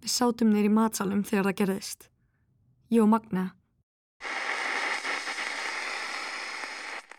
Við 0.00 0.12
sátum 0.14 0.48
neyri 0.54 0.70
í 0.70 0.72
matsalum 0.72 1.20
þegar 1.28 1.50
það 1.50 1.58
gerðist. 1.60 2.06
Ég 2.88 3.02
og 3.04 3.10
Magna. 3.12 3.42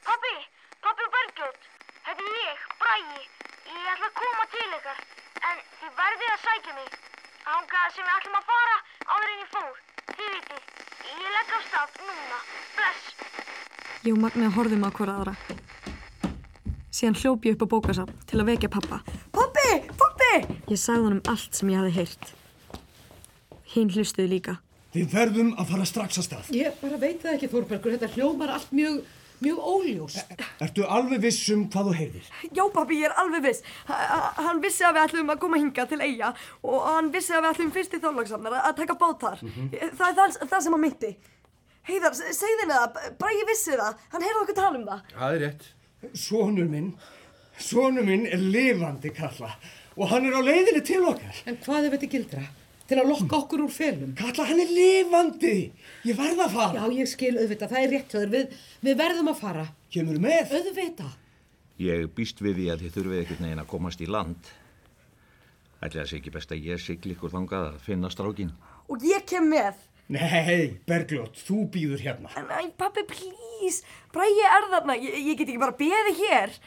Pappi, 0.07 0.33
pappi 0.81 1.05
og 1.05 1.11
Bergljót, 1.15 1.67
þetta 2.07 2.25
er 2.25 2.39
ég, 2.41 2.63
Bragi. 2.81 3.21
Ég 3.69 3.91
ætla 3.93 4.09
að 4.09 4.17
koma 4.17 4.47
til 4.55 4.65
ykkar, 4.79 5.03
en 5.51 5.61
þið 5.77 5.93
verðið 6.01 6.33
að 6.33 6.41
sækja 6.47 6.75
mig. 6.79 6.97
Ángaða 7.51 7.93
sem 7.93 8.09
við 8.09 8.15
ætlum 8.15 8.39
að 8.41 8.49
fara 8.49 8.75
áður 9.13 9.29
en 9.29 9.39
ég 9.43 9.53
fór. 9.53 9.71
Þið 10.15 10.33
vitið, 10.33 10.65
ég 11.11 11.31
legg 11.37 11.55
af 11.59 11.69
stað 11.69 12.01
núna. 12.09 12.41
Bless. 12.79 13.05
Ég 14.01 14.11
og 14.17 14.21
Magna 14.25 14.51
horfðum 14.57 14.85
á 14.85 14.91
hvora 14.97 15.21
aðra. 15.21 15.37
Síðan 16.91 17.21
hljóp 17.21 17.45
ég 17.45 17.55
upp 17.55 17.69
á 17.69 17.73
bókasafn 17.77 18.21
til 18.25 18.41
að 18.41 18.49
vekja 18.55 18.73
pappa. 18.73 19.03
Pappi, 19.37 19.69
pappi! 20.01 20.33
Ég 20.73 20.79
sagði 20.81 21.11
honum 21.11 21.25
allt 21.29 21.53
sem 21.53 21.69
ég 21.69 21.77
hafði 21.79 21.97
heyrt. 22.01 22.31
Hinn 23.71 23.89
hlustuði 23.93 24.27
líka. 24.35 24.57
Við 24.91 25.13
verðum 25.13 25.53
að 25.59 25.69
fara 25.71 25.87
strax 25.87 26.19
að 26.19 26.25
stað. 26.27 26.47
Ég 26.55 26.77
bara 26.81 26.97
veit 26.99 27.21
það 27.23 27.35
ekki, 27.37 27.49
Þórbergur, 27.53 27.93
þetta 27.95 28.09
hljómar 28.17 28.51
allt 28.57 28.73
mjög, 28.75 28.97
mjög 29.39 29.61
óljóst. 29.71 30.33
Ertu 30.65 30.83
alveg 30.83 31.21
viss 31.23 31.45
um 31.55 31.63
hvað 31.71 31.87
þú 31.87 31.93
heyrðir? 32.01 32.27
Já, 32.51 32.63
pappi, 32.75 32.97
ég 32.99 33.07
er 33.07 33.15
alveg 33.23 33.45
viss. 33.47 33.63
H 33.87 33.99
hann 34.41 34.59
vissi 34.65 34.83
að 34.83 34.97
við 34.97 35.05
ætlum 35.05 35.31
að 35.31 35.41
koma 35.45 35.61
hinga 35.61 35.87
til 35.87 36.01
eiga 36.03 36.33
og 36.67 36.77
hann 36.89 37.11
vissi 37.15 37.37
að 37.37 37.45
við 37.45 37.51
ætlum 37.53 37.73
fyrst 37.77 37.95
í 37.95 38.03
þorlagsafnar 38.03 38.59
að 38.59 38.77
taka 38.81 38.99
bát 38.99 39.23
þar. 39.23 39.47
Það 39.47 40.07
er 40.09 40.19
það, 40.19 40.37
það 40.43 40.59
sem 40.67 40.75
hann 40.75 40.85
myndi. 40.89 41.15
Heiðar, 41.87 42.19
segði 42.19 42.61
henni 42.65 42.75
það, 42.77 43.11
Bragi 43.23 43.47
vissi 43.47 43.79
það, 43.79 44.07
hann 44.11 44.27
heyrði 44.27 44.43
okkur 44.43 44.59
tala 44.59 44.77
um 44.81 44.87
það. 44.91 45.11
Það 45.15 45.37
er 45.37 45.43
rétt. 45.47 45.69
Sónur 46.27 46.67
minn, 46.69 46.91
sónur 47.61 48.05
minn 48.05 48.27
er 48.27 48.43
lifandi 48.43 49.15
kalla 49.15 49.55
og 49.95 50.09
hann 50.11 50.27
er 50.27 50.35
á 50.35 50.41
leiðinni 50.43 50.83
til 50.85 51.05
okkar. 51.07 51.45
En 51.47 51.57
hvað 51.63 51.87
ef 51.87 51.95
þetta 51.95 52.11
gildra? 52.11 52.49
Til 52.91 52.99
að 52.99 53.07
lokka 53.07 53.37
okkur 53.37 53.61
úr 53.63 53.71
felum? 53.71 54.09
Kalla, 54.19 54.45
hann 54.49 54.59
er 54.59 54.71
lifandi. 54.75 55.51
Ég 56.03 56.17
verð 56.17 56.41
að 56.43 56.55
fara. 56.57 56.81
Já, 56.81 56.97
ég 56.99 57.07
skil 57.07 57.37
auðvitað, 57.37 57.71
það 57.71 57.85
er 57.85 57.93
rétt 57.95 58.15
við, 58.33 58.57
við 58.83 58.97
verðum 58.99 59.29
að 59.31 59.37
fara. 59.39 59.63
Kemur 59.95 60.19
með? 60.19 60.51
Auðvitað. 60.57 61.13
Ég 61.79 62.09
býst 62.17 62.43
við 62.43 62.59
því 62.59 62.67
að 62.73 62.83
þið 62.83 62.97
þurfið 62.97 63.21
ekkert 63.21 63.45
neginn 63.45 63.63
að 63.63 63.71
komast 63.71 64.03
í 64.03 64.09
land. 64.11 64.51
Ætli 65.79 66.01
það 66.01 66.11
sé 66.11 66.19
ekki 66.19 66.35
best 66.35 66.51
að 66.51 66.67
ég 66.67 66.83
sigli 66.83 67.15
ykkur 67.15 67.31
þangað 67.31 67.71
að 67.71 67.81
finna 67.87 68.11
strákin. 68.11 68.51
Og 68.91 69.07
ég 69.07 69.23
kem 69.31 69.47
með. 69.55 69.79
Nei, 70.11 70.75
Bergljót, 70.91 71.39
þú 71.47 71.63
býður 71.71 72.03
hérna. 72.03 72.35
Næ, 72.43 72.73
pappi, 72.75 73.07
please, 73.07 73.87
Bragi 74.11 74.43
er 74.51 74.67
þarna, 74.73 74.99
ég, 74.99 75.15
ég 75.31 75.39
get 75.39 75.47
ekki 75.47 75.61
bara 75.63 75.79
beðið 75.79 76.25
hér. 76.25 76.57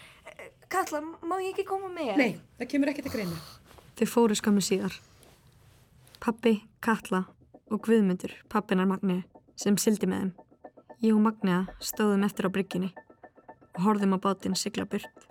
Katla, 0.73 1.05
má 1.05 1.37
ég 1.43 1.53
ekki 1.53 1.69
koma 1.69 1.93
með? 1.93 2.15
Nei, 2.17 2.31
það 2.57 2.71
kemur 2.73 2.95
ekki 2.95 3.05
til 3.05 3.13
greina. 3.13 3.43
Þau 4.01 4.09
fóru 4.09 4.41
skömmu 4.41 4.65
síðar. 4.65 4.97
Pappi, 6.21 6.65
Katla 6.81 7.25
og 7.71 7.81
Guðmundur, 7.87 8.33
pappinar 8.53 8.87
Magni, 8.89 9.23
sem 9.57 9.77
sildi 9.81 10.07
með 10.07 10.21
þeim. 10.21 10.33
Ég 11.05 11.17
og 11.17 11.23
Magniða 11.25 11.63
stóðum 11.83 12.27
eftir 12.29 12.49
á 12.49 12.55
brygginni 12.55 12.93
og 13.75 13.81
horfðum 13.87 14.17
á 14.17 14.19
bátinn 14.23 14.59
sigla 14.59 14.87
burt. 14.87 15.24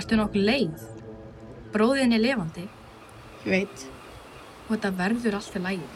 Ertu 0.00 0.16
nokkuð 0.16 0.46
leið? 0.48 0.84
Bróðin 1.74 2.14
er 2.16 2.22
lifandi 2.22 2.62
Ég 3.44 3.50
veit, 3.52 3.82
og 4.66 4.72
þetta 4.74 4.90
verður 4.96 5.36
allt 5.38 5.56
í 5.56 5.60
lægi. 5.64 5.90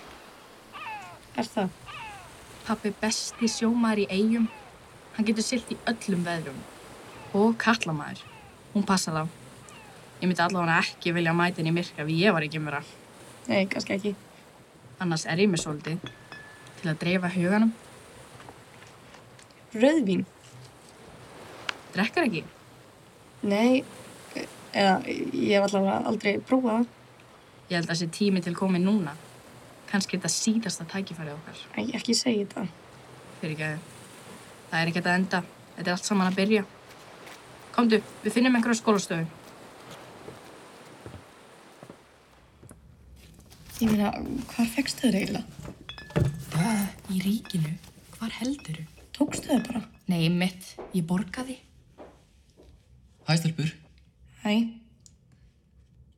er 1.40 1.48
það? 1.54 1.70
Pappi 2.64 2.92
besti 3.00 3.48
sjómaður 3.48 4.04
í 4.04 4.06
eigum. 4.10 4.46
Hann 5.16 5.26
getur 5.28 5.44
silt 5.44 5.72
í 5.72 5.76
öllum 5.90 6.24
veðrum. 6.24 6.60
Og 7.36 7.56
kallamæður. 7.60 8.22
Hún 8.74 8.86
passar 8.88 9.18
þá. 9.18 9.24
Ég 10.22 10.28
myndi 10.28 10.40
allavega 10.40 10.78
ekki 10.80 11.12
vilja 11.12 11.34
mæta 11.36 11.60
henni 11.60 11.72
í 11.74 11.76
myrka 11.76 12.06
við 12.08 12.22
ég 12.24 12.32
var 12.32 12.46
ekki 12.46 12.62
mjöra. 12.62 12.80
Nei, 13.48 13.66
kannski 13.68 13.96
ekki. 13.98 14.14
Annars 15.00 15.26
er 15.26 15.42
ég 15.44 15.50
með 15.52 15.64
svolítið 15.64 16.08
til 16.80 16.90
að 16.92 17.00
dreifa 17.02 17.32
huganum. 17.34 17.74
Rauðvín? 19.74 20.24
Drekkar 21.92 22.28
ekki? 22.30 22.44
Nei, 23.44 23.84
eða 24.72 24.94
ég 25.06 25.54
hef 25.54 25.66
allavega 25.66 26.00
aldrei 26.08 26.38
prófað 26.40 26.78
það. 26.78 26.86
Ég 27.68 27.76
held 27.78 27.88
að 27.88 27.92
þessi 27.92 28.08
tími 28.18 28.42
til 28.44 28.54
komið 28.56 28.84
núna. 28.86 29.14
Kannski 29.90 30.18
þetta 30.18 30.32
síðasta 30.32 30.86
tækifærið 30.90 31.36
okkar. 31.36 31.60
Æ, 31.76 31.80
ekki 31.98 32.16
segja 32.16 32.46
þetta. 32.46 32.66
Fyrir 33.40 33.54
ekki 33.54 33.68
að 33.68 33.78
það 34.70 34.80
er 34.80 34.90
ekkert 34.92 35.10
að 35.10 35.18
enda. 35.20 35.42
Þetta 35.76 35.90
er 35.90 35.96
allt 35.96 36.08
saman 36.08 36.30
að 36.30 36.38
byrja. 36.40 36.64
Komdu, 37.74 38.00
við 38.24 38.36
finnum 38.36 38.56
einhverja 38.58 38.80
skólastöðu. 38.80 39.26
Ég 43.82 43.90
meina, 43.90 44.12
hvar 44.54 44.68
fegstu 44.70 45.10
þau 45.10 45.18
eiginlega? 45.18 46.72
Í 47.10 47.20
ríkinu? 47.20 47.72
Hvar 48.14 48.32
helduru? 48.38 48.84
Tókstu 49.14 49.50
þau 49.50 49.64
bara? 49.66 49.82
Nei, 50.08 50.28
mitt. 50.30 50.74
Ég 50.94 51.04
borgaði. 51.08 51.58
Hæ, 53.28 53.36
stelpur. 53.36 53.68
Hæ, 54.44 54.48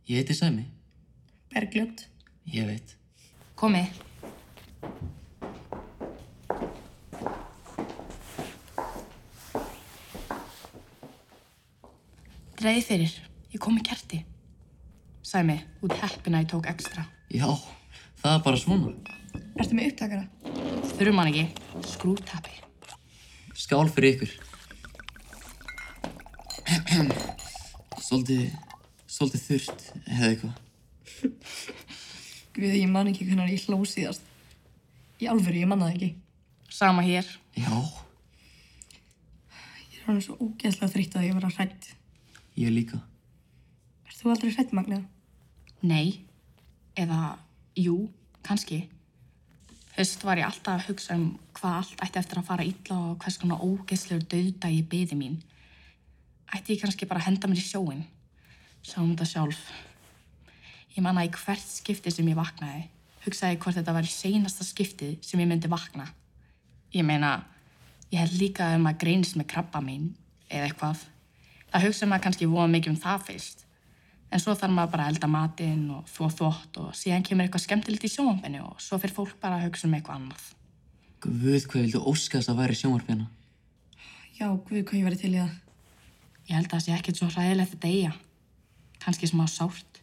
Ég 0.08 0.14
heiti 0.14 0.34
Sæmi. 0.34 0.64
Bergljót. 1.50 2.06
Ég 2.54 2.66
veit. 2.66 2.96
Komið. 3.58 3.86
Dreiði 12.56 12.84
fyrir. 12.86 13.16
Ég 13.50 13.58
kom 13.58 13.74
með 13.74 13.88
kerti. 13.90 14.20
Sæmi, 15.26 15.58
út 15.82 15.94
heppina 15.98 16.44
ég 16.44 16.50
tók 16.50 16.70
ekstra. 16.70 17.06
Já, 17.34 17.50
það 18.22 18.32
er 18.36 18.42
bara 18.46 18.62
svona. 18.62 18.94
Ertu 19.58 19.74
með 19.74 19.90
upptakara? 19.90 20.26
Þurfum 20.94 21.22
hann 21.22 21.32
ekki. 21.34 21.46
Skrútappi. 21.96 22.60
Skál 23.58 23.90
fyrir 23.90 24.14
ykkur. 24.14 24.45
Svolítið, 28.06 28.52
svolítið 29.10 29.42
þurrt, 29.46 29.82
eða 30.06 30.28
eitthvað. 30.30 30.54
Guði, 32.56 32.78
ég 32.82 32.90
man 32.92 33.10
ekki 33.10 33.26
hvernig 33.28 33.52
ég 33.56 33.64
hló 33.68 33.78
síðast. 33.88 34.24
Í 35.20 35.28
alvöru, 35.32 35.58
ég 35.60 35.68
manna 35.68 35.88
það 35.90 35.96
ekki. 35.96 36.10
Sama 36.72 37.04
hér. 37.06 37.28
Já, 37.56 37.72
Ég 39.96 40.00
er 40.02 40.06
hann 40.10 40.20
svo 40.22 40.36
ógeðslega 40.38 40.92
þreytt 40.92 41.16
að 41.18 41.26
ég 41.26 41.36
vera 41.38 41.50
hrætt. 41.56 41.88
ég 42.56 42.70
líka. 42.72 43.00
Ert 44.06 44.20
þú 44.20 44.30
aldrei 44.32 44.52
hrætt, 44.54 44.72
Magna? 44.76 45.00
Nei. 45.82 46.20
Eða, 46.96 47.36
jú, 47.76 48.06
kannski. 48.46 48.84
Fyrst 49.96 50.22
var 50.24 50.38
ég 50.40 50.46
alltaf 50.46 50.78
að 50.78 50.86
hugsa 50.90 51.16
um 51.16 51.26
hvað 51.56 51.76
allt 51.80 52.04
ætti 52.06 52.20
eftir 52.22 52.40
að 52.40 52.48
fara 52.48 52.64
illa 52.68 52.96
og 53.10 53.18
hvers 53.24 53.38
konar 53.42 53.64
ógeðslegur 53.64 54.28
döðdagi 54.32 54.82
byði 54.92 55.18
mín. 55.18 55.36
Ætti 56.54 56.76
ég 56.76 56.82
kannski 56.82 57.08
bara 57.08 57.22
að 57.22 57.30
henda 57.30 57.50
mér 57.50 57.60
í 57.60 57.64
sjóin. 57.66 58.04
Sjáum 58.86 59.12
þetta 59.14 59.26
sjálf. 59.30 59.62
Ég 60.96 61.02
manna 61.04 61.26
í 61.26 61.32
hvert 61.32 61.66
skipti 61.66 62.12
sem 62.12 62.28
ég 62.30 62.38
vaknaði, 62.38 62.86
hugsaði 63.26 63.58
hvort 63.60 63.76
þetta 63.76 63.94
var 63.96 64.06
í 64.06 64.12
seinasta 64.12 64.64
skiptið 64.64 65.18
sem 65.26 65.42
ég 65.42 65.50
myndi 65.50 65.68
vakna. 65.68 66.06
Ég 66.94 67.04
meina, 67.04 67.42
ég 68.12 68.22
held 68.22 68.38
líka 68.40 68.70
um 68.78 68.86
að 68.88 69.02
greinist 69.02 69.36
með 69.36 69.50
krabba 69.52 69.82
mín 69.84 70.14
eða 70.48 70.70
eitthvað. 70.70 71.02
Það 71.72 71.86
hugsa 71.88 72.08
maður 72.08 72.24
kannski 72.28 72.48
voða 72.48 72.70
mikið 72.72 72.94
um 72.94 73.00
það 73.02 73.26
fyrst. 73.28 73.66
En 74.32 74.42
svo 74.42 74.54
þarf 74.58 74.74
maður 74.74 74.94
bara 74.94 75.06
að 75.06 75.12
elda 75.14 75.28
matinn 75.30 75.84
og 75.94 76.08
þvó 76.10 76.30
þvótt 76.38 76.80
og 76.82 76.96
síðan 76.98 77.26
kemur 77.26 77.46
eitthvað 77.46 77.66
skemmtilegt 77.66 78.06
í 78.06 78.10
sjónvampinu 78.10 78.64
og 78.70 78.80
svo 78.82 78.98
fyrir 79.02 79.14
fólk 79.14 79.36
bara 79.42 79.60
að 79.60 79.68
hugsa 79.68 79.86
um 79.86 79.98
eitthvað 79.98 80.18
annað. 80.20 80.48
Guð, 81.26 81.60
hvað 81.66 81.84
vildu 81.84 82.02
óskast 82.10 82.50
að 82.50 82.62
væri 82.62 82.78
sjónvarpina? 82.78 83.28
Já, 84.36 84.48
guð, 84.48 84.82
hvað 84.82 84.98
ég 84.98 85.06
væri 85.06 85.20
til 85.20 85.34
í 85.34 85.38
það. 85.42 85.54
Ég 86.46 86.54
held 86.54 86.68
að 86.68 86.74
það 86.76 86.84
sé 86.84 86.96
ekkert 86.96 87.20
svo 87.20 87.28
hræðilegt 87.32 87.76
að 87.76 87.84
deyja. 87.86 88.12
Kannski 89.02 89.30
smá 89.30 89.44
sárt. 89.50 90.02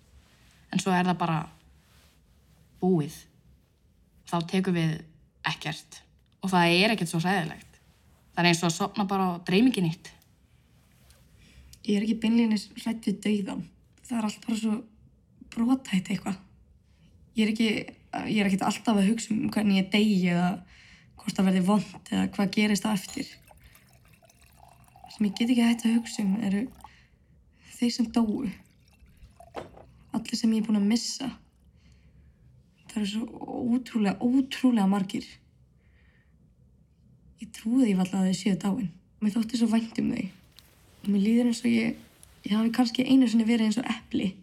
En 0.74 0.82
svo 0.82 0.92
er 0.92 1.08
það 1.08 1.20
bara 1.22 1.38
búið. 2.82 3.16
Þá 4.28 4.38
tekum 4.52 4.76
við 4.76 4.98
ekkert. 5.48 6.02
Og 6.44 6.52
það 6.52 6.76
er 6.80 6.96
ekkert 6.96 7.12
svo 7.14 7.22
hræðilegt. 7.24 7.80
Það 8.34 8.44
er 8.44 8.50
eins 8.50 8.64
og 8.64 8.70
að 8.70 8.78
sopna 8.78 9.06
bara 9.08 9.30
og 9.36 9.44
dreymi 9.48 9.72
ekki 9.72 9.86
nýtt. 9.86 10.10
Ég 11.84 11.98
er 12.00 12.06
ekki 12.06 12.20
beinleginis 12.24 12.70
hrætt 12.82 13.08
við 13.08 13.20
dauðan. 13.24 13.64
Það 14.04 14.18
er 14.18 14.28
allt 14.28 14.46
bara 14.48 14.60
svo 14.60 14.78
brotætt 15.54 16.12
eitthvað. 16.12 16.40
Ég 17.38 17.46
er 17.46 17.52
ekki, 17.54 17.70
ég 18.32 18.40
er 18.40 18.50
ekkert 18.50 18.68
alltaf 18.68 18.98
að 18.98 19.10
hugsa 19.12 19.34
um 19.34 19.50
hvernig 19.54 19.82
ég 19.82 19.90
degi 19.94 20.20
eða 20.34 20.50
hvort 21.20 21.38
það 21.38 21.50
verði 21.50 21.64
vond 21.68 22.12
eða 22.12 22.28
hvað 22.36 22.54
gerist 22.58 22.86
það 22.86 23.00
eftir. 23.00 23.32
Það 25.14 25.20
sem 25.20 25.26
ég 25.28 25.34
get 25.38 25.52
ekki 25.54 25.66
hægt 25.68 25.84
að 25.86 25.96
hugsa 26.00 26.24
um 26.24 26.38
eru 26.42 26.62
þeir 27.76 27.92
sem 27.94 28.08
dóu. 28.16 28.48
Allir 30.18 30.40
sem 30.40 30.56
ég 30.56 30.64
er 30.64 30.66
búin 30.66 30.80
að 30.80 30.88
missa. 30.90 31.28
Það 32.90 32.98
eru 32.98 33.10
svo 33.12 33.52
ótrúlega, 33.76 34.18
ótrúlega 34.26 34.88
margir. 34.90 35.28
Ég 37.46 37.54
trúi 37.54 37.84
því 37.86 37.94
alltaf 37.94 38.24
að 38.24 38.32
þau 38.32 38.42
séu 38.42 38.58
dáin. 38.66 38.90
Mér 39.22 39.38
þótti 39.38 39.62
svo 39.62 39.70
vænt 39.70 40.02
um 40.02 40.12
þau. 40.16 40.28
Og 41.04 41.08
mér 41.14 41.26
líður 41.28 41.50
eins 41.52 41.62
og 41.62 41.70
ég, 41.70 42.04
ég 42.50 42.58
hafi 42.58 42.76
kannski 42.82 43.06
einu 43.06 43.30
sinni 43.30 43.46
verið 43.46 43.70
eins 43.70 43.82
og 43.86 43.90
epli. 43.94 44.34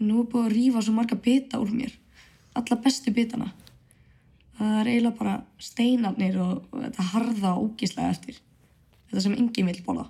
En 0.00 0.08
nú 0.10 0.22
er 0.24 0.30
búið 0.34 0.48
að 0.48 0.54
rífa 0.58 0.82
svo 0.82 0.98
marga 0.98 1.22
bita 1.30 1.62
úr 1.62 1.70
mér. 1.70 1.94
Alla 2.58 2.82
bestu 2.82 3.14
bitana. 3.14 3.52
Það 4.58 4.80
er 4.80 4.96
eiginlega 4.96 5.18
bara 5.22 5.42
steinarnir 5.62 6.42
og, 6.42 6.64
og 6.72 6.88
þetta 6.88 7.12
harða 7.14 7.54
og 7.54 7.68
ógíslega 7.70 8.16
eftir. 8.16 8.48
Þetta 9.12 9.22
sem 9.26 9.34
enginn 9.36 9.66
vil 9.68 9.82
bóla. 9.84 10.06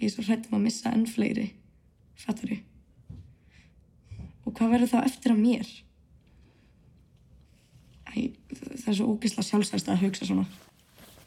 Ég 0.00 0.08
er 0.08 0.10
svo 0.10 0.24
hrættum 0.26 0.56
að 0.58 0.64
missa 0.64 0.90
enn 0.90 1.04
fleiri. 1.06 1.44
Fattar 2.18 2.50
þau? 2.50 2.56
Og 4.42 4.56
hvað 4.56 4.72
verður 4.72 4.90
þá 4.90 4.96
eftir 5.04 5.30
að 5.30 5.42
mér? 5.44 5.68
Æ, 8.10 8.34
það 8.50 8.88
er 8.90 8.96
svo 8.98 9.12
ógíslega 9.12 9.46
sjálfsæst 9.46 9.92
að 9.94 10.02
hugsa 10.02 10.26
svona. 10.26 10.48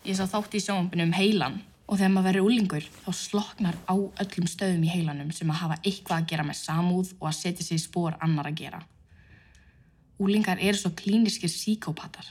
Ég 0.04 0.20
sá 0.20 0.28
þátt 0.28 0.60
í 0.60 0.62
sjónvampinu 0.66 1.06
um 1.08 1.16
heilan 1.16 1.56
og 1.86 2.02
þegar 2.02 2.12
maður 2.18 2.28
verður 2.28 2.50
úlingur 2.50 2.90
þá 3.06 3.08
sloknar 3.16 3.80
á 3.88 3.96
öllum 3.96 4.52
stöðum 4.52 4.84
í 4.84 4.92
heilanum 4.92 5.32
sem 5.32 5.56
að 5.56 5.62
hafa 5.62 5.80
eitthvað 5.86 6.18
að 6.18 6.28
gera 6.34 6.48
með 6.52 6.60
samúð 6.66 7.16
og 7.22 7.30
að 7.32 7.38
setja 7.40 7.70
sig 7.70 7.80
í 7.80 7.86
spór 7.86 8.20
annar 8.20 8.52
að 8.52 8.60
gera. 8.60 8.84
Úlingar 10.20 10.60
eru 10.60 10.84
svo 10.84 10.92
klíniskir 11.00 11.54
síkópatar. 11.56 12.28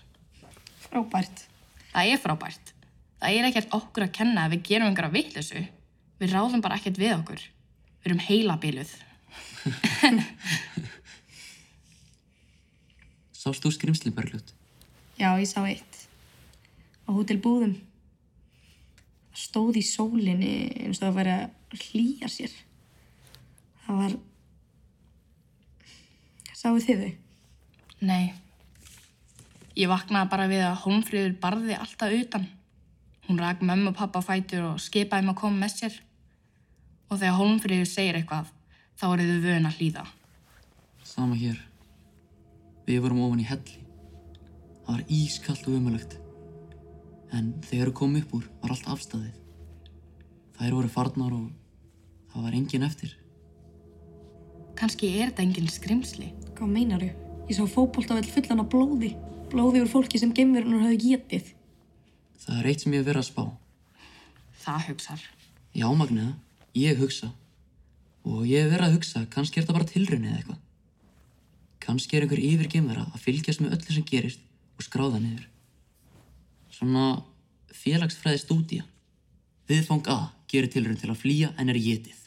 Frábært. 0.85 1.47
Það 1.89 2.13
er 2.13 2.21
frábært. 2.21 2.74
Það 3.21 3.39
er 3.39 3.49
ekkert 3.49 3.75
okkur 3.77 4.07
að 4.07 4.17
kenna 4.19 4.41
að 4.45 4.53
við 4.57 4.67
gerum 4.71 4.89
einhverja 4.91 5.15
vitleysu. 5.15 5.61
Við 6.21 6.33
ráðum 6.35 6.63
bara 6.65 6.77
ekkert 6.79 6.99
við 7.01 7.13
okkur. 7.17 7.41
Við 8.03 8.11
erum 8.11 8.25
heilabiluð. 8.27 8.93
Sást 13.45 13.65
þú 13.65 13.71
skrimsli, 13.75 14.11
Bergljótt? 14.15 14.55
Já, 15.19 15.31
ég 15.39 15.49
sá 15.49 15.61
eitt. 15.65 15.95
Á 17.05 17.11
hótel 17.13 17.41
Búðum. 17.45 17.75
Það 19.35 19.41
stóð 19.43 19.81
í 19.81 19.85
sólinni 19.85 20.55
eins 20.85 21.01
og 21.01 21.09
það 21.09 21.19
væri 21.19 21.35
að 21.35 21.51
hlýja 21.89 22.29
sér. 22.33 22.55
Það 23.85 24.01
var... 24.01 24.17
Sáu 26.55 26.81
þið 26.81 27.03
þau? 27.03 27.13
Nei. 28.09 28.27
Ég 29.75 29.91
vaknaði 29.91 30.31
bara 30.33 30.49
við 30.49 30.63
að 30.65 30.81
Hólmfríður 30.85 31.35
barði 31.43 31.75
alltaf 31.77 32.15
utan. 32.15 32.47
Hún 33.29 33.39
rak 33.41 33.63
mömmu 33.65 33.93
og 33.93 33.97
pappa 33.97 34.21
fætur 34.21 34.67
og 34.75 34.83
skipaði 34.83 35.25
mig 35.25 35.35
að 35.35 35.41
koma 35.41 35.65
með 35.65 35.73
sér. 35.79 35.95
Og 37.09 37.21
þegar 37.21 37.39
Hólmfríður 37.39 37.89
segir 37.89 38.19
eitthvað, 38.19 38.51
þá 39.01 39.07
er 39.09 39.23
þau 39.25 39.41
vön 39.47 39.69
að 39.69 39.79
hlýða. 39.79 40.05
Sama 41.05 41.39
hér. 41.41 41.57
Við 42.85 43.01
vorum 43.01 43.23
ofan 43.25 43.41
í 43.41 43.49
helli. 43.49 43.81
Það 44.85 44.93
var 44.93 45.17
ískallt 45.17 45.69
og 45.69 45.79
umöðlegt. 45.79 46.19
En 47.33 47.55
þegar 47.65 47.91
við 47.91 47.99
komum 48.01 48.21
upp 48.21 48.35
úr 48.37 48.49
var 48.61 48.75
allt 48.75 48.91
afstæðið. 48.93 49.41
Þær 50.59 50.77
voru 50.77 50.93
farnar 50.93 51.33
og 51.35 51.47
það 52.35 52.47
var 52.47 52.59
engin 52.61 52.87
eftir. 52.87 53.17
Kannski 54.77 55.15
er 55.17 55.31
þetta 55.31 55.47
enginn 55.47 55.71
skrimsli. 55.73 56.33
Hvað 56.59 56.75
meinaru? 56.77 57.11
Ég 57.49 57.57
sá 57.57 57.65
fótboltavell 57.71 58.29
fullan 58.29 58.63
af 58.63 58.71
blóði. 58.73 59.15
Blóði 59.53 59.85
úr 59.85 59.91
fólki 59.91 60.21
sem 60.21 60.33
gemverunar 60.35 60.85
hafði 60.85 61.15
getið. 61.15 61.54
Það 62.43 62.59
er 62.59 62.69
eitt 62.71 62.83
sem 62.85 62.95
ég 62.95 63.03
hef 63.03 63.09
verið 63.09 63.23
að 63.23 63.29
spá. 63.31 63.45
Það 64.65 64.85
hugsar. 64.89 65.25
Já, 65.75 65.87
Magniða, 65.95 66.35
ég 66.79 67.01
hugsa. 67.01 67.31
Og 68.25 68.45
ég 68.49 68.65
hef 68.65 68.73
verið 68.73 68.87
að 68.87 68.97
hugsa, 68.99 69.25
kannski 69.33 69.61
er 69.61 69.67
þetta 69.67 69.77
bara 69.77 69.89
tilraun 69.91 70.25
eða 70.25 70.39
eitthvað. 70.41 70.61
Kannski 71.85 72.17
er 72.17 72.25
einhver 72.25 72.41
yfir 72.41 72.71
gemvera 72.73 73.05
að 73.11 73.25
fylgjast 73.27 73.61
með 73.61 73.77
öllu 73.77 73.97
sem 73.97 74.07
gerist 74.09 74.45
og 74.79 74.87
skráða 74.87 75.21
niður. 75.21 75.49
Svona 76.73 77.09
félagsfræði 77.75 78.41
stúdía. 78.41 78.87
Viðfang 79.69 80.09
A 80.13 80.19
gerir 80.51 80.73
tilraun 80.73 81.01
til 81.01 81.11
að 81.13 81.21
flýja 81.21 81.53
en 81.61 81.73
er 81.73 81.81
getið. 81.81 82.21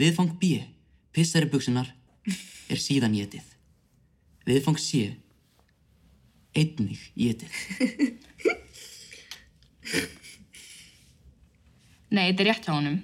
Viðfang 0.00 0.34
B, 0.40 0.64
pissar 1.14 1.46
í 1.46 1.52
buksunar, 1.52 1.92
er 2.26 2.82
síðan 2.82 3.14
getið. 3.14 3.46
Viðfang 4.48 4.82
C, 4.82 5.06
einnig 6.58 7.10
getið. 7.14 8.58
Nei, 12.14 12.28
þetta 12.30 12.42
er 12.44 12.48
rétt 12.50 12.66
hjá 12.68 12.74
honum. 12.74 12.98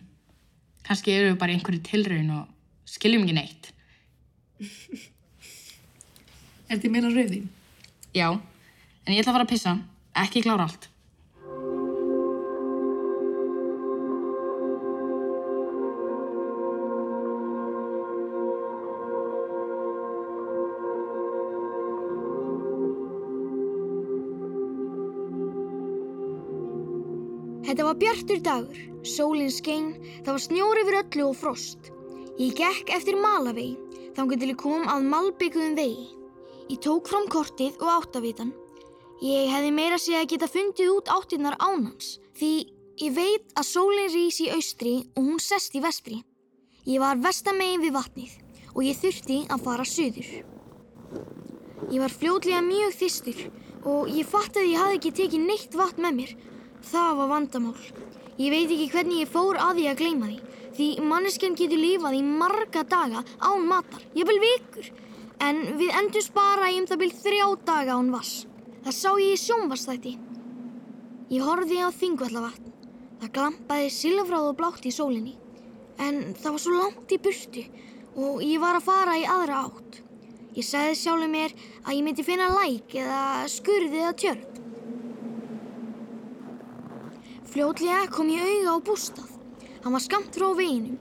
Kannski 0.86 1.14
eru 1.14 1.32
við 1.32 1.40
bara 1.40 1.54
einhverju 1.54 1.82
tilraun 1.86 2.30
og 2.40 2.90
skiljum 2.90 3.24
ekki 3.26 3.36
neitt. 3.36 3.70
Er 6.70 6.78
þið 6.78 6.92
meira 6.94 7.10
rauðin? 7.10 7.48
Já, 8.14 8.28
en 8.34 9.14
ég 9.14 9.22
ætla 9.22 9.32
að 9.32 9.36
fara 9.38 9.46
að 9.46 9.52
pissa. 9.54 9.76
Ekki 10.18 10.44
klára 10.44 10.66
allt. 10.66 10.89
Þetta 27.70 27.84
var 27.86 27.98
bjartur 28.00 28.40
dagur, 28.42 28.78
sólinn 29.06 29.52
skein, 29.54 29.92
það 30.24 30.32
var 30.34 30.42
snjór 30.42 30.78
yfir 30.80 30.96
öllu 31.04 31.26
og 31.28 31.36
frost. 31.38 31.92
Ég 32.34 32.56
gekk 32.58 32.90
eftir 32.96 33.14
malavegi, 33.14 33.76
þannig 34.16 34.40
til 34.42 34.48
ég 34.50 34.58
kom 34.58 34.88
að 34.90 35.06
malbygguðum 35.12 35.76
vegi. 35.78 36.08
Ég 36.66 36.80
tók 36.82 37.06
fram 37.06 37.28
kortið 37.30 37.78
og 37.78 37.92
áttavitan. 37.92 38.50
Ég 39.22 39.52
hefði 39.54 39.70
meira 39.76 40.00
segja 40.02 40.24
að 40.24 40.32
geta 40.34 40.50
fundið 40.50 40.90
út 40.96 41.14
áttirnar 41.14 41.60
ánans, 41.62 42.10
því 42.34 42.52
ég 43.04 43.14
veit 43.14 43.54
að 43.54 43.70
sólinn 43.70 44.12
rís 44.16 44.42
í 44.42 44.50
austri 44.50 44.96
og 45.14 45.30
hún 45.30 45.38
sest 45.38 45.78
í 45.78 45.86
vestri. 45.86 46.24
Ég 46.90 46.98
var 46.98 47.22
vestamegin 47.22 47.86
við 47.86 47.94
vatnið 48.00 48.36
og 48.74 48.82
ég 48.82 48.98
þurfti 48.98 49.44
að 49.46 49.66
fara 49.70 49.86
söður. 49.86 50.30
Ég 51.86 52.02
var 52.02 52.18
fljótlega 52.18 52.66
mjög 52.66 52.98
þystur 52.98 53.46
og 53.86 54.10
ég 54.10 54.26
fattaði 54.26 54.72
að 54.72 54.72
ég 54.74 54.80
hafði 54.82 55.04
ekki 55.04 55.18
tekið 55.22 55.52
neitt 55.52 55.78
vatn 55.78 56.08
með 56.08 56.24
mér. 56.24 56.38
Það 56.88 57.10
var 57.18 57.28
vandamál. 57.34 57.76
Ég 58.40 58.54
veit 58.54 58.70
ekki 58.72 58.88
hvernig 58.94 59.22
ég 59.24 59.30
fór 59.30 59.58
að 59.60 59.80
því 59.80 59.86
að 59.90 60.00
gleyma 60.00 60.30
því. 60.30 60.38
Því 60.70 60.88
manneskjan 61.10 61.56
getur 61.58 61.80
lifað 61.82 62.16
í 62.16 62.22
marga 62.24 62.84
daga 62.88 63.20
án 63.42 63.66
matar, 63.68 64.04
ég 64.16 64.24
vil 64.28 64.38
vikur. 64.40 64.86
En 65.44 65.60
við 65.80 65.92
endum 65.98 66.24
spara 66.24 66.70
í 66.72 66.78
um 66.80 66.86
það 66.88 67.02
byrð 67.02 67.20
þrjá 67.24 67.46
daga 67.68 67.98
án 67.98 68.10
vass. 68.14 68.46
Það 68.84 68.96
sá 68.96 69.10
ég 69.20 69.34
í 69.34 69.40
sjónvastætti. 69.42 70.12
Ég 71.30 71.44
horfði 71.44 71.82
á 71.84 71.88
þingvallavatn. 71.92 72.72
Það 73.20 73.32
glampaði 73.36 73.90
silfráð 73.92 74.48
og 74.48 74.56
blátt 74.56 74.86
í 74.88 74.94
sólinni. 74.94 75.34
En 76.00 76.32
það 76.32 76.54
var 76.54 76.62
svo 76.64 76.78
langt 76.78 77.12
í 77.12 77.20
burtu 77.20 77.66
og 78.16 78.40
ég 78.44 78.62
var 78.62 78.78
að 78.78 78.86
fara 78.88 79.18
í 79.20 79.26
aðra 79.28 79.66
átt. 79.66 80.00
Ég 80.56 80.66
sagði 80.66 80.96
sjálfur 80.98 81.30
mér 81.30 81.52
að 81.84 81.94
ég 81.98 82.06
myndi 82.06 82.24
finna 82.26 82.48
læk 82.54 82.96
eða 83.02 83.20
skurði 83.52 84.00
eða 84.00 84.16
tjörn. 84.22 84.46
Fljótlega 87.50 88.06
kom 88.14 88.28
ég 88.30 88.46
auga 88.46 88.78
á 88.78 88.86
bústað. 88.86 89.30
Hann 89.82 89.94
var 89.96 90.02
skamt 90.04 90.36
frá 90.36 90.52
veginum. 90.54 90.98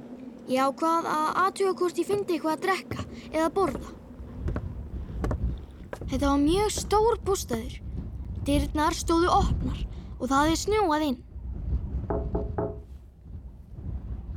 Ég 0.49 0.65
ákvað 0.65 1.05
að 1.05 1.27
aðtuga 1.43 1.73
hvort 1.77 1.99
ég 2.01 2.07
fyndi 2.09 2.35
eitthvað 2.35 2.55
að 2.55 2.63
drekka 2.63 3.03
eða 3.29 3.49
borða. 3.53 3.91
Þetta 6.09 6.23
var 6.25 6.41
mjög 6.41 6.71
stór 6.73 7.19
bústaður. 7.27 7.75
Dyrnar 8.47 8.97
stóðu 8.97 9.29
opnar 9.29 9.83
og 10.17 10.25
það 10.31 10.47
hefði 10.47 10.57
snjóað 10.63 11.05
inn. 11.11 11.19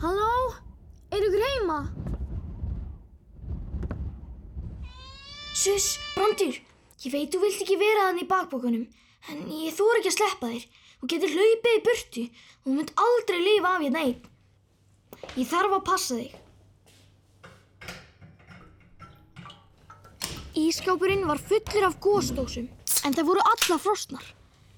Halló? 0.04 0.36
Er 1.16 1.24
ykkur 1.30 1.46
heima? 1.46 1.80
Sus, 5.56 5.96
Brandur, 6.12 6.60
ég 7.06 7.12
veit 7.16 7.32
þú 7.32 7.40
vilt 7.46 7.64
ekki 7.64 7.80
vera 7.80 8.10
þannig 8.10 8.26
í 8.26 8.30
bakbókunum, 8.30 8.86
en 9.32 9.42
ég 9.62 9.76
þór 9.76 10.00
ekki 10.02 10.12
að 10.12 10.18
sleppa 10.18 10.52
þér. 10.52 10.70
Þú 11.02 11.08
getur 11.10 11.32
hlaupið 11.34 11.72
í 11.74 11.78
burtu 11.82 12.22
og 12.30 12.66
þú 12.68 12.74
mynd 12.76 12.90
aldrei 13.04 13.38
lifa 13.42 13.70
af 13.74 13.80
hérna 13.82 14.02
einn. 14.06 14.20
Ég 15.34 15.48
þarf 15.50 15.74
að 15.74 15.82
passa 15.88 16.18
þig. 16.20 16.36
Ískápurinn 20.62 21.26
var 21.26 21.42
fullur 21.42 21.88
af 21.88 21.98
gósdósum, 22.06 22.70
en 23.02 23.18
það 23.18 23.28
voru 23.32 23.42
alla 23.50 23.80
frosnar. 23.82 24.24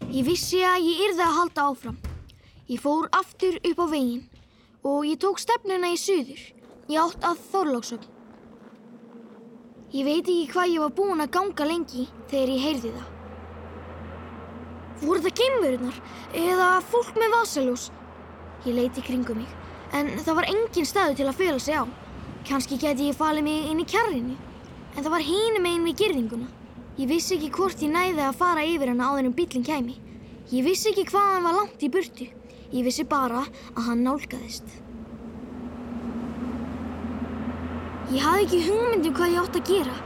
Ég 0.08 0.24
vissi 0.24 0.64
að 0.64 0.88
ég 0.88 1.06
yrði 1.10 1.26
að 1.26 1.38
halda 1.42 1.68
áfram. 1.68 2.02
Ég 2.72 2.80
fór 2.80 3.12
aftur 3.12 3.60
upp 3.60 3.84
á 3.84 3.86
veginn 3.92 4.24
og 4.80 5.04
ég 5.04 5.20
tók 5.20 5.44
stefnuna 5.44 5.92
í 5.92 6.00
suður. 6.00 6.40
Ég 6.88 7.04
átt 7.04 7.20
að 7.20 7.42
Þorlóksögn. 7.52 8.08
Ég 9.92 10.08
veit 10.08 10.24
ekki 10.24 10.52
hvað 10.56 10.72
ég 10.72 10.86
var 10.86 10.96
búin 10.96 11.20
að 11.20 11.34
ganga 11.36 11.68
lengi 11.68 12.08
þegar 12.32 12.54
ég 12.56 12.64
heyrði 12.64 12.94
það. 12.96 13.13
Voru 15.04 15.20
það 15.20 15.36
geimverunar 15.36 15.96
eða 16.40 16.66
fólk 16.88 17.18
með 17.20 17.34
vasaljós? 17.34 17.90
Ég 18.64 18.76
leiti 18.78 19.02
kringum 19.04 19.42
mig, 19.42 19.50
en 19.92 20.08
það 20.16 20.38
var 20.38 20.48
engin 20.48 20.88
staðu 20.88 21.18
til 21.18 21.26
að 21.28 21.40
fela 21.42 21.60
sig 21.60 21.76
á. 21.76 21.84
Kanski 22.48 22.78
geti 22.80 23.10
ég 23.10 23.18
falið 23.18 23.44
mig 23.44 23.66
inn 23.68 23.82
í 23.82 23.84
kjarrinu, 23.88 24.36
en 24.94 25.02
það 25.02 25.12
var 25.12 25.26
hínum 25.26 25.68
einn 25.68 25.84
við 25.84 25.98
girðinguna. 26.00 26.48
Ég 26.96 27.10
vissi 27.10 27.36
ekki 27.36 27.50
hvort 27.52 27.84
ég 27.84 27.92
næði 27.92 28.24
að 28.24 28.40
fara 28.40 28.64
yfir 28.64 28.94
hana 28.94 29.10
áður 29.10 29.28
en 29.28 29.36
bílinn 29.36 29.66
kæmi. 29.66 29.98
Ég 30.54 30.64
vissi 30.64 30.92
ekki 30.92 31.04
hvað 31.10 31.30
hann 31.34 31.46
var 31.50 31.58
langt 31.58 31.84
í 31.84 31.92
burtu. 31.92 32.30
Ég 32.72 32.88
vissi 32.88 33.04
bara 33.04 33.44
að 33.74 33.84
hann 33.90 34.04
nálgæðist. 34.06 34.68
Ég 38.14 38.24
hafði 38.24 38.44
ekki 38.46 38.64
hugmyndum 38.70 39.20
hvað 39.20 39.36
ég 39.36 39.44
átt 39.44 39.60
að 39.60 39.70
gera, 39.74 40.02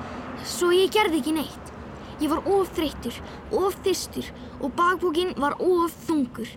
svo 0.59 0.75
ég 0.75 0.90
gerði 0.95 1.23
ekki 1.23 1.38
neitt. 1.38 1.67
Ég 2.18 2.32
var 2.32 2.42
of 2.50 2.70
þreyttur, 2.75 3.14
of 3.54 3.76
þyrstur 3.84 4.26
og 4.58 4.72
bakbókinn 4.75 5.37
var 5.38 5.54
of 5.62 5.94
þungur. 6.08 6.48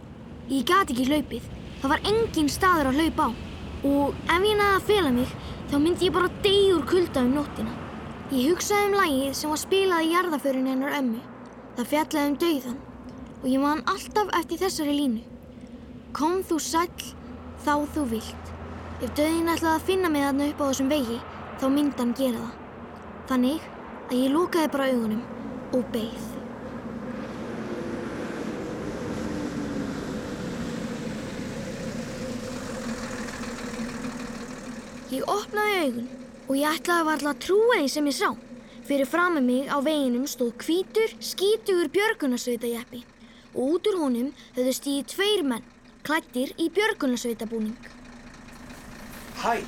Ég 0.49 0.65
gati 0.65 0.95
ekki 0.95 1.05
hlaupið. 1.05 1.49
Það 1.81 1.91
var 1.91 2.05
engin 2.09 2.47
staður 2.49 2.89
að 2.89 2.97
hlaupa 2.97 3.27
á. 3.29 3.31
Og 3.85 4.15
ef 4.25 4.45
ég 4.45 4.57
næði 4.57 4.77
að 4.77 4.87
fela 4.87 5.11
mig, 5.13 5.35
þá 5.69 5.75
myndi 5.77 6.07
ég 6.07 6.15
bara 6.15 6.31
deyja 6.41 6.77
úr 6.77 6.87
kulda 6.89 7.21
um 7.21 7.35
nóttina. 7.37 7.75
Ég 8.31 8.49
hugsaði 8.49 8.87
um 8.89 8.95
lagið 8.97 9.35
sem 9.37 9.53
var 9.53 9.61
spilað 9.61 10.05
í 10.05 10.09
jarðaförun 10.15 10.69
hennar 10.71 10.95
ömmu. 10.97 11.19
Það 11.77 11.91
fjallaði 11.91 12.31
um 12.31 12.39
dauðan 12.41 12.79
og 13.41 13.45
ég 13.49 13.61
man 13.61 13.83
alltaf 13.89 14.31
eftir 14.37 14.61
þessari 14.61 14.95
línu. 14.97 15.21
Kom 16.13 16.41
þú 16.45 16.57
sæll, 16.61 17.05
þá 17.65 17.73
þú 17.93 18.07
vilt. 18.15 18.49
Ef 19.01 19.13
dauðin 19.17 19.49
ætlaði 19.49 19.75
að 19.75 19.85
finna 19.89 20.09
mig 20.13 20.25
þarna 20.25 20.49
upp 20.51 20.61
á 20.61 20.65
þessum 20.69 20.89
vegi, 20.93 21.19
þá 21.61 21.67
myndi 21.73 22.01
hann 22.01 22.17
gera 22.17 22.41
það. 22.41 22.57
Þannig 23.29 23.69
að 24.09 24.17
ég 24.19 24.35
lúkaði 24.35 24.73
bara 24.73 24.89
augunum 24.91 25.40
og 25.71 25.85
beigð. 25.93 26.27
Ég 35.11 35.27
opnaði 35.27 35.79
augun 35.85 36.07
og 36.47 36.55
ég 36.55 36.77
ætlaði 36.79 37.07
varla 37.07 37.33
að 37.33 37.41
trúa 37.45 37.79
því 37.81 37.89
sem 37.91 38.07
ég 38.07 38.15
sá. 38.15 38.29
Fyrir 38.87 39.07
fram 39.07 39.35
með 39.37 39.47
mig 39.47 39.71
á 39.71 39.77
veginum 39.83 40.27
stóð 40.27 40.53
hvítur, 40.65 41.11
skítugur 41.23 41.91
björgunarsveitajeppi 41.93 43.03
og 43.51 43.75
út 43.75 43.89
úr 43.91 43.99
honum 43.99 44.31
höfðu 44.55 44.73
stíði 44.75 45.03
tveir 45.11 45.43
menn, 45.47 45.67
klættir 46.07 46.53
í 46.59 46.69
björgunarsveitabúning. 46.75 47.75
Hæ! 49.43 49.61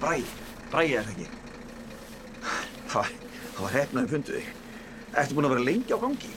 Bræ, 0.00 0.16
bræ 0.70 0.82
er 0.84 1.06
það 1.06 1.12
ekki. 1.14 1.28
Það, 2.94 3.12
það 3.54 3.62
var 3.66 3.74
hefnaði 3.78 4.12
funduð 4.14 4.38
þig. 4.40 4.48
Ertu 5.14 5.36
búin 5.38 5.46
að 5.48 5.54
vera 5.54 5.66
lengi 5.68 5.94
á 5.94 5.98
gangi? 6.02 6.30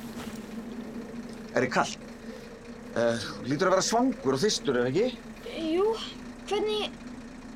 Er 1.57 1.65
þið 1.65 1.71
kallt? 1.73 2.03
Uh, 2.97 3.25
lítur 3.45 3.69
að 3.69 3.75
vera 3.77 3.85
svangur 3.85 4.37
og 4.37 4.41
þystur, 4.41 4.77
það 4.81 4.89
ekki? 4.91 5.07
Jú, 5.67 5.87
hvernig, 6.49 6.91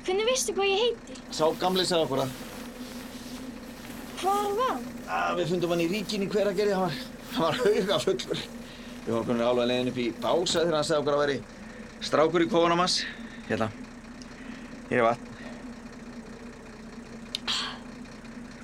hvernig 0.06 0.28
veistu 0.28 0.54
hvað 0.56 0.70
ég 0.70 0.82
heiti? 0.86 1.16
Sá 1.34 1.44
gamli 1.62 1.86
sagði 1.88 2.06
okkur 2.08 2.24
að 2.24 2.40
Hvar 4.22 4.52
var 4.54 4.68
hann? 4.76 4.82
að 5.12 5.40
við 5.40 5.48
fundum 5.50 5.72
hann 5.74 5.82
í 5.82 5.88
ríkinni 5.90 6.28
hver 6.30 6.50
að 6.52 6.60
gerði. 6.60 6.76
Hann 6.78 6.84
var, 6.86 6.98
hann 7.34 7.42
var 7.42 7.58
hauga 7.64 7.98
fullur. 8.04 8.42
Við 9.02 9.10
vorum 9.10 9.26
komin 9.26 9.42
alveg 9.42 9.66
leiðin 9.72 9.90
upp 9.90 9.98
í 9.98 10.04
bása 10.22 10.60
þegar 10.60 10.76
hann 10.78 10.86
sagði 10.86 11.02
okkur 11.02 11.16
að 11.16 11.22
veri 11.24 11.38
strákur 12.06 12.44
í 12.44 12.50
kofunum 12.52 12.82
hans. 12.84 13.00
Hérna, 13.48 13.66
hér 14.92 15.00
er 15.02 15.06
vatn. 15.08 15.31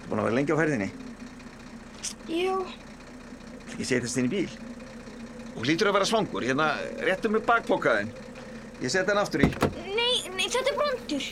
Þú 0.08 0.14
búin 0.14 0.22
að 0.22 0.26
vera 0.30 0.36
lengi 0.38 0.54
á 0.56 0.60
ferðinni? 0.62 0.86
Jú, 2.32 2.54
Ég 3.78 3.84
setjast 3.86 4.16
inn 4.18 4.24
í 4.24 4.30
bíl. 4.32 4.48
Og 5.52 5.66
hlýtur 5.66 5.90
að 5.90 5.98
vera 5.98 6.06
svangur. 6.08 6.42
Hérna, 6.48 6.70
réttu 7.04 7.28
mig 7.30 7.44
bakpokaðinn. 7.44 8.08
Ég 8.80 8.88
setja 8.90 9.12
hann 9.12 9.20
aftur 9.20 9.44
í. 9.44 9.50
nei, 9.92 10.14
nei, 10.32 10.46
þetta 10.48 10.72
er 10.72 10.78
brandur. 10.78 11.28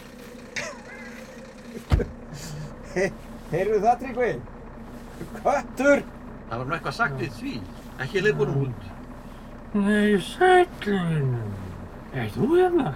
Heyrðu 3.55 3.81
það, 3.81 3.97
Tryggvi? 4.03 4.31
Köttur! 5.41 6.05
Það 6.51 6.61
var 6.61 6.69
nú 6.69 6.77
eitthvað 6.77 6.97
sagt 7.01 7.19
við 7.25 7.35
því. 7.41 7.55
Ekki 8.05 8.23
leipur 8.27 8.53
út. 8.53 8.87
Nei, 9.81 10.21
sællin. 10.29 11.33
Er 12.13 12.29
þú 12.37 12.51
hérna? 12.53 12.93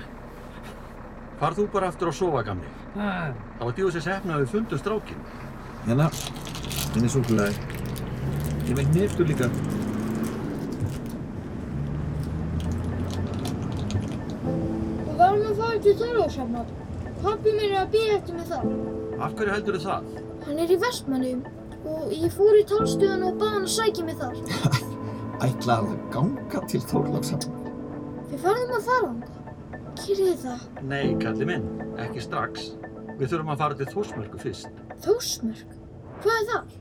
Far 1.41 1.57
þú 1.57 1.67
bara 1.73 1.89
aftur 1.89 2.13
að 2.13 2.19
sofa, 2.21 2.45
gamli. 2.47 2.69
Það. 2.93 3.33
Það 3.57 3.65
var 3.71 3.79
djóðsins 3.81 4.11
hefna 4.13 4.37
að 4.37 4.45
við 4.45 4.53
fundum 4.59 4.83
strákinn. 4.85 5.25
Hérna, 5.87 6.07
henni 6.93 7.09
er 7.09 7.13
súkulæði. 7.13 7.55
Ég 8.69 8.77
veit 8.77 8.91
neftur 8.93 9.29
líka. 9.29 9.47
Og 15.07 15.15
varum 15.17 15.47
að 15.49 15.63
fara 15.63 15.79
til 15.87 15.95
Þorlóksafnar. 16.03 16.75
Pappi 17.23 17.55
minn 17.57 17.71
er 17.71 17.79
að 17.81 17.95
býja 17.95 18.19
eftir 18.19 18.37
mig 18.37 18.51
þar. 18.51 18.69
Af 19.21 19.39
hverju 19.39 19.55
heldur 19.55 19.81
það? 19.87 20.13
Hann 20.45 20.61
er 20.65 20.75
í 20.75 20.79
vestmannum 20.85 21.41
og 21.89 22.13
ég 22.13 22.37
fór 22.37 22.61
í 22.61 22.63
talstöðun 22.69 23.27
og 23.31 23.41
bað 23.41 23.57
hann 23.57 23.67
að 23.71 23.75
sækja 23.79 24.05
mig 24.05 24.21
þar. 24.21 24.37
Ætlaði 25.49 25.97
að 25.97 26.07
ganga 26.13 26.63
til 26.69 26.83
Þorláksafn. 26.93 27.57
Við 28.29 28.45
verðum 28.45 28.77
að 28.77 28.87
fara 28.91 29.15
ánga. 29.15 29.33
Kyrðið 30.01 30.45
það. 30.45 30.69
Nei, 30.93 31.17
kalli 31.25 31.49
minn, 31.49 31.67
ekki 32.05 32.29
strax. 32.29 32.71
Við 33.17 33.27
þurfum 33.33 33.53
að 33.57 33.65
fara 33.65 33.81
til 33.81 33.89
Þórsmörku 33.95 34.45
fyrst. 34.45 34.90
Þósmörk? 35.01 35.71
Hvað 36.21 36.35
er 36.37 36.49
það? 36.51 36.77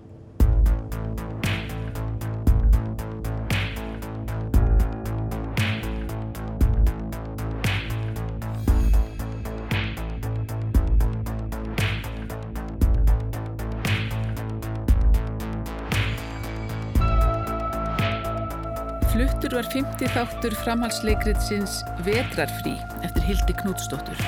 Fluttur 19.10 19.56
var 19.56 19.70
50 19.72 20.12
þáttur 20.12 20.58
framhalsleikritsins 20.66 21.80
Vetrarfrí 22.04 22.76
eftir 23.00 23.24
Hildi 23.30 23.56
Knútsdóttur. 23.64 24.28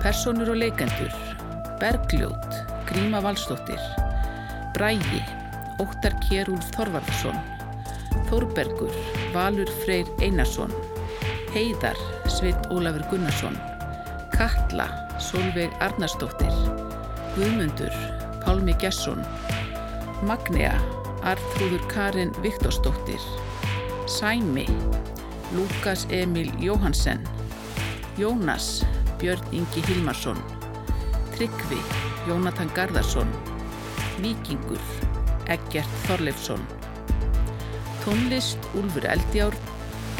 Personur 0.00 0.54
og 0.54 0.62
leikendur 0.64 1.12
Bergljót, 1.80 2.69
Gríma 2.90 3.20
Valsdóttir, 3.22 3.78
Brægi, 4.74 5.20
Óttar 5.78 6.16
Kjærúlf 6.26 6.72
Þorvaldsson, 6.74 7.36
Þórbergur, 8.26 8.90
Valur 9.34 9.70
Freyr 9.84 10.10
Einarsson, 10.18 10.72
Heiðar, 11.54 11.98
Sveit 12.26 12.66
Ólafur 12.74 13.06
Gunnarsson, 13.12 13.54
Katla, 14.34 14.88
Solveig 15.22 15.70
Arnarsdóttir, 15.78 16.50
Guðmundur, 17.36 17.94
Pálmi 18.42 18.74
Gesson, 18.82 19.22
Magnea, 20.26 20.74
Arþrúður 21.22 21.86
Karin 21.94 22.34
Viktorsdóttir, 22.42 23.22
Sæmi, 24.10 24.66
Lukas 25.54 26.08
Emil 26.10 26.50
Jóhansen, 26.58 27.22
Jónas, 28.18 28.80
Björn 29.22 29.46
Ingi 29.54 29.86
Hilmarsson, 29.86 30.42
Tryggvi, 31.36 31.78
Jónatan 32.28 32.70
Garðarsson, 32.74 33.28
Víkingur, 34.20 34.80
Eggert 35.46 35.88
Þorleifsson, 36.06 36.60
Tónlist 38.04 38.58
Úlfur 38.74 39.04
Eldjár, 39.04 39.56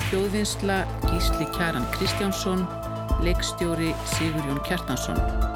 Hljóðvinnsla 0.09 0.87
Gísli 1.11 1.47
Kjaran 1.57 1.87
Kristjánsson, 1.90 2.66
leikstjóri 3.23 3.95
Sigurjón 4.16 4.61
Kjartansson. 4.66 5.50